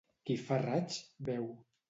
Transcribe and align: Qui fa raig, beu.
Qui 0.29 0.37
fa 0.45 0.57
raig, 0.63 0.97
beu. 1.29 1.47